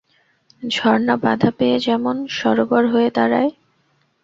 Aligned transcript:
ঝরনা 0.63 1.15
বাধা 1.17 1.49
পেয়ে 1.57 1.77
যেমন 1.79 2.15
সরোবর 2.29 2.83
হয়ে 2.87 3.09
দাঁড়ায়। 3.15 3.51